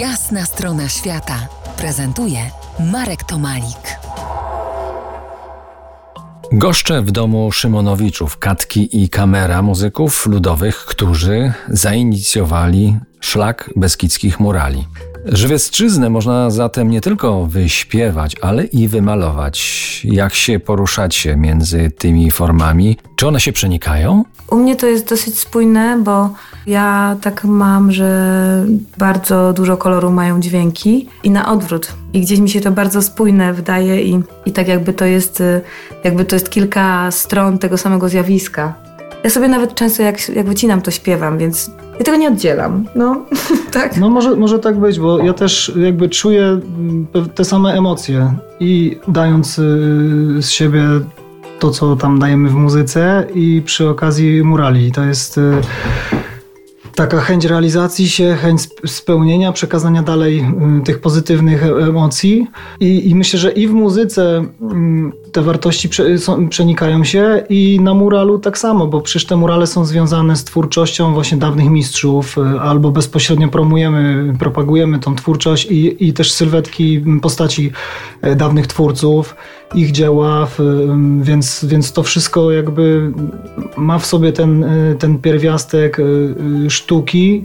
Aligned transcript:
Jasna 0.00 0.46
strona 0.46 0.88
świata 0.88 1.48
prezentuje 1.76 2.38
Marek 2.92 3.24
Tomalik. 3.24 3.98
Goszczę 6.52 7.02
w 7.02 7.10
domu 7.10 7.52
Szymonowiczów, 7.52 8.38
Katki 8.38 9.02
i 9.02 9.08
Kamera, 9.08 9.62
muzyków 9.62 10.26
ludowych, 10.26 10.76
którzy 10.76 11.52
zainicjowali 11.68 12.98
szlak 13.20 13.70
beskidzkich 13.76 14.40
murali. 14.40 14.84
Żywiecczyznę 15.32 16.10
można 16.10 16.50
zatem 16.50 16.90
nie 16.90 17.00
tylko 17.00 17.46
wyśpiewać, 17.46 18.36
ale 18.42 18.64
i 18.64 18.88
wymalować. 18.88 20.00
Jak 20.04 20.34
się 20.34 20.60
poruszacie 20.60 21.36
między 21.36 21.90
tymi 21.98 22.30
formami? 22.30 22.98
Czy 23.16 23.28
one 23.28 23.40
się 23.40 23.52
przenikają? 23.52 24.24
U 24.50 24.56
mnie 24.56 24.76
to 24.76 24.86
jest 24.86 25.08
dosyć 25.08 25.38
spójne, 25.38 25.98
bo 26.04 26.30
ja 26.66 27.16
tak 27.20 27.44
mam, 27.44 27.92
że 27.92 28.66
bardzo 28.98 29.52
dużo 29.52 29.76
koloru 29.76 30.10
mają 30.10 30.40
dźwięki 30.40 31.08
i 31.22 31.30
na 31.30 31.52
odwrót. 31.52 31.92
I 32.12 32.20
gdzieś 32.20 32.38
mi 32.38 32.50
się 32.50 32.60
to 32.60 32.70
bardzo 32.70 33.02
spójne 33.02 33.52
wydaje 33.52 34.02
i, 34.02 34.20
i 34.46 34.52
tak 34.52 34.68
jakby 34.68 34.92
to 34.92 35.04
jest 35.04 35.42
jakby 36.04 36.24
to 36.24 36.36
jest 36.36 36.50
kilka 36.50 37.10
stron 37.10 37.58
tego 37.58 37.78
samego 37.78 38.08
zjawiska. 38.08 38.85
Ja 39.24 39.30
sobie 39.30 39.48
nawet 39.48 39.74
często 39.74 40.02
jak, 40.02 40.28
jak 40.28 40.46
wycinam, 40.46 40.82
to 40.82 40.90
śpiewam, 40.90 41.38
więc 41.38 41.70
ja 41.98 42.04
tego 42.04 42.16
nie 42.16 42.28
oddzielam. 42.28 42.84
No, 42.94 43.24
tak. 43.72 43.96
No 43.96 44.10
może, 44.10 44.36
może 44.36 44.58
tak 44.58 44.78
być, 44.78 44.98
bo 44.98 45.18
ja 45.18 45.32
też 45.32 45.72
jakby 45.76 46.08
czuję 46.08 46.44
mm, 46.44 47.06
te 47.34 47.44
same 47.44 47.72
emocje 47.72 48.34
i 48.60 48.98
dając 49.08 49.58
y, 49.58 49.62
z 50.40 50.50
siebie 50.50 50.82
to, 51.58 51.70
co 51.70 51.96
tam 51.96 52.18
dajemy 52.18 52.48
w 52.48 52.54
muzyce 52.54 53.26
i 53.34 53.62
przy 53.64 53.88
okazji 53.88 54.42
murali. 54.42 54.92
To 54.92 55.04
jest 55.04 55.38
y, 55.38 55.52
taka 56.94 57.20
chęć 57.20 57.44
realizacji 57.44 58.08
się, 58.08 58.36
chęć 58.40 58.60
spełnienia, 58.86 59.52
przekazania 59.52 60.02
dalej 60.02 60.46
y, 60.80 60.84
tych 60.84 61.00
pozytywnych 61.00 61.62
emocji. 61.62 62.46
I, 62.80 63.10
I, 63.10 63.14
myślę, 63.14 63.38
że 63.38 63.52
i 63.52 63.68
w 63.68 63.72
muzyce 63.72 64.44
mm, 64.60 65.12
te 65.36 65.42
wartości 65.42 65.88
przenikają 66.48 67.04
się 67.04 67.42
i 67.48 67.80
na 67.80 67.94
muralu 67.94 68.38
tak 68.38 68.58
samo, 68.58 68.86
bo 68.86 69.00
przecież 69.00 69.26
te 69.26 69.36
murale 69.36 69.66
są 69.66 69.84
związane 69.84 70.36
z 70.36 70.44
twórczością 70.44 71.14
właśnie 71.14 71.38
dawnych 71.38 71.70
mistrzów, 71.70 72.38
y, 72.38 72.60
albo 72.60 72.90
bezpośrednio 72.90 73.48
promujemy, 73.48 74.32
propagujemy 74.38 74.98
tą 74.98 75.14
twórczość 75.14 75.66
i, 75.70 76.08
i 76.08 76.12
też 76.12 76.32
sylwetki 76.32 77.04
postaci 77.22 77.72
e, 78.22 78.36
dawnych 78.36 78.66
twórców, 78.66 79.36
ich 79.74 79.92
dzieła, 79.92 80.46
więc, 81.20 81.64
więc 81.64 81.92
to 81.92 82.02
wszystko 82.02 82.50
jakby 82.50 83.12
ma 83.76 83.98
w 83.98 84.06
sobie 84.06 84.32
ten, 84.32 84.64
e, 84.64 84.94
ten 84.94 85.18
pierwiastek 85.18 85.96
sztuki, 86.68 87.44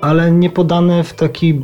ale 0.00 0.32
nie 0.32 0.50
podane 0.50 1.04
w 1.04 1.14
taki 1.14 1.62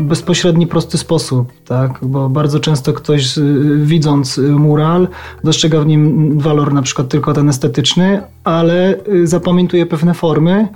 bezpośredni, 0.00 0.66
prosty 0.66 0.98
sposób, 0.98 1.52
tak? 1.64 1.98
Bo 2.02 2.28
bardzo 2.28 2.60
często 2.60 2.92
ktoś 2.92 3.34
widząc 3.76 4.38
mural 4.38 5.08
dostrzega 5.44 5.80
w 5.80 5.86
nim 5.86 6.38
walor 6.38 6.72
na 6.72 6.82
przykład 6.82 7.08
tylko 7.08 7.32
ten 7.32 7.48
estetyczny, 7.48 8.22
ale 8.44 8.94
y, 9.08 9.26
zapamiętuje 9.26 9.86
pewne 9.86 10.14
formy 10.14 10.68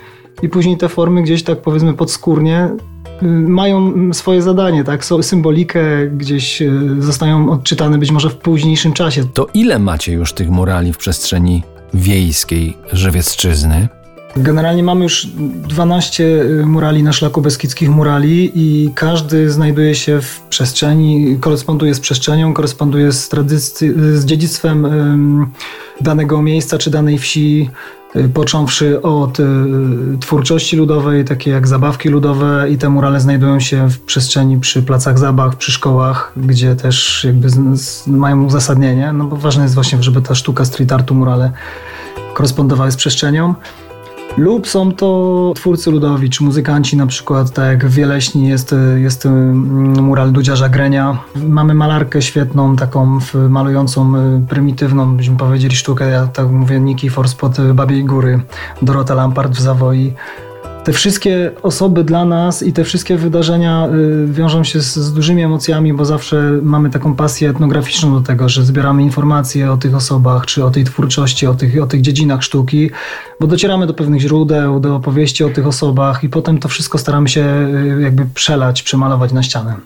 i 0.42 0.48
później 0.48 0.76
te 0.76 0.88
formy 0.88 1.22
gdzieś 1.22 1.42
tak 1.42 1.62
powiedzmy 1.62 1.94
podskórnie 1.94 2.70
y, 3.22 3.26
mają 3.26 3.92
swoje 4.14 4.42
zadanie, 4.42 4.84
tak? 4.84 5.04
Symbolikę 5.20 5.80
gdzieś 6.16 6.62
y, 6.62 6.70
zostają 6.98 7.50
odczytane 7.52 7.98
być 7.98 8.10
może 8.10 8.30
w 8.30 8.36
późniejszym 8.36 8.92
czasie. 8.92 9.24
To 9.24 9.46
ile 9.54 9.78
macie 9.78 10.12
już 10.12 10.32
tych 10.32 10.50
murali 10.50 10.92
w 10.92 10.98
przestrzeni 10.98 11.62
wiejskiej 11.94 12.76
Żywiecczyzny? 12.92 13.88
Generalnie 14.36 14.82
mamy 14.82 15.02
już 15.02 15.26
12 15.26 16.24
y, 16.24 16.66
murali 16.66 17.02
na 17.02 17.12
szlaku 17.12 17.40
Beskidzkich 17.40 17.90
Murali 17.90 18.52
i 18.54 18.90
każdy 18.94 19.50
znajduje 19.50 19.94
się 19.94 20.20
w 20.20 20.40
przestrzeni, 20.40 21.38
koresponduje 21.40 21.94
z 21.94 22.00
przestrzenią, 22.00 22.54
koresponduje 22.54 23.12
z, 23.12 23.28
tradycji, 23.28 23.90
z 24.14 24.24
dziedzictwem 24.24 24.86
danego 26.00 26.42
miejsca 26.42 26.78
czy 26.78 26.90
danej 26.90 27.18
wsi, 27.18 27.70
y, 28.16 28.28
począwszy 28.28 29.02
od 29.02 29.40
y, 29.40 29.44
twórczości 30.20 30.76
ludowej, 30.76 31.24
takie 31.24 31.50
jak 31.50 31.68
zabawki 31.68 32.08
ludowe 32.08 32.66
i 32.70 32.78
te 32.78 32.88
murale 32.88 33.20
znajdują 33.20 33.60
się 33.60 33.90
w 33.90 34.00
przestrzeni 34.00 34.60
przy 34.60 34.82
placach 34.82 35.18
zabaw, 35.18 35.56
przy 35.56 35.72
szkołach, 35.72 36.32
gdzie 36.36 36.76
też 36.76 37.24
jakby 37.24 37.48
mają 38.06 38.44
uzasadnienie, 38.44 39.12
no 39.12 39.24
bo 39.24 39.36
ważne 39.36 39.62
jest 39.62 39.74
właśnie, 39.74 40.02
żeby 40.02 40.22
ta 40.22 40.34
sztuka 40.34 40.64
street 40.64 40.92
artu, 40.92 41.14
murale 41.14 41.52
korespondowały 42.34 42.90
z 42.90 42.96
przestrzenią. 42.96 43.54
Lub 44.40 44.68
są 44.68 44.92
to 44.92 45.52
twórcy 45.56 45.90
ludowi, 45.90 46.30
czy 46.30 46.44
muzykanci 46.44 46.96
na 46.96 47.06
przykład, 47.06 47.50
tak 47.50 47.66
jak 47.66 47.86
w 47.86 47.94
Wieleśni 47.94 48.48
jest, 48.48 48.74
jest 48.96 49.26
mm, 49.26 50.04
mural 50.04 50.32
Dudziarza 50.32 50.68
Grenia. 50.68 51.18
Mamy 51.48 51.74
malarkę 51.74 52.22
świetną, 52.22 52.76
taką 52.76 53.18
malującą 53.48 54.16
y, 54.16 54.46
prymitywną, 54.48 55.16
byśmy 55.16 55.36
powiedzieli 55.36 55.76
sztukę, 55.76 56.10
ja 56.10 56.26
tak 56.26 56.50
mówię, 56.50 56.80
Niki 56.80 57.10
Force 57.10 57.36
pod 57.36 57.72
Babiej 57.74 58.04
Góry, 58.04 58.40
Dorota 58.82 59.14
Lampart 59.14 59.52
w 59.52 59.60
Zawoi 59.60 60.12
te 60.84 60.92
wszystkie 60.92 61.50
osoby 61.62 62.04
dla 62.04 62.24
nas 62.24 62.62
i 62.62 62.72
te 62.72 62.84
wszystkie 62.84 63.16
wydarzenia 63.16 63.88
y, 63.88 64.32
wiążą 64.32 64.64
się 64.64 64.80
z, 64.80 64.94
z, 64.96 65.12
dużymi 65.12 65.42
emocjami, 65.42 65.92
bo 65.92 66.04
zawsze 66.04 66.42
mamy 66.62 66.90
taką 66.90 67.14
pasję 67.14 67.50
etnograficzną 67.50 68.14
do 68.14 68.20
tego, 68.20 68.48
że 68.48 68.64
zbieramy 68.64 69.02
informacje 69.02 69.72
o 69.72 69.76
tych 69.76 69.94
osobach, 69.94 70.46
czy 70.46 70.64
o 70.64 70.70
tej 70.70 70.84
twórczości, 70.84 71.46
o 71.46 71.54
tych, 71.54 71.82
o 71.82 71.86
tych 71.86 72.00
dziedzinach 72.00 72.42
sztuki, 72.42 72.90
bo 73.40 73.46
docieramy 73.46 73.86
do 73.86 73.94
pewnych 73.94 74.20
źródeł, 74.20 74.80
do 74.80 74.96
opowieści 74.96 75.44
o 75.44 75.50
tych 75.50 75.66
osobach 75.66 76.24
i 76.24 76.28
potem 76.28 76.58
to 76.58 76.68
wszystko 76.68 76.98
staramy 76.98 77.28
się 77.28 77.44
y, 77.98 78.02
jakby 78.02 78.26
przelać, 78.34 78.82
przemalować 78.82 79.32
na 79.32 79.42
ścianę. 79.42 79.76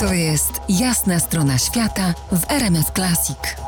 To 0.00 0.12
jest 0.12 0.52
jasna 0.68 1.18
strona 1.18 1.58
świata 1.58 2.14
w 2.32 2.50
RMS 2.50 2.92
Classic. 2.94 3.67